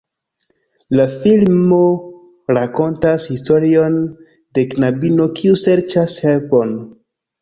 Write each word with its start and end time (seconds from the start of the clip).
La 0.99 1.03
filmo 1.25 1.81
rakontas 2.59 3.27
historion 3.35 3.99
de 4.59 4.65
knabino 4.75 5.29
kiu 5.41 5.61
serĉas 5.69 6.17
helpon. 6.27 6.75